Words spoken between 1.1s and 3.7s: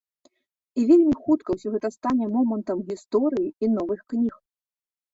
хутка ўсё гэта стане момантам гісторыі і